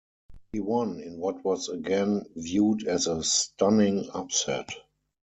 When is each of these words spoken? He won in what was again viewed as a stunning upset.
He 0.51 0.59
won 0.59 0.99
in 0.99 1.19
what 1.19 1.45
was 1.45 1.69
again 1.69 2.23
viewed 2.35 2.87
as 2.87 3.05
a 3.05 3.23
stunning 3.23 4.09
upset. 4.15 4.67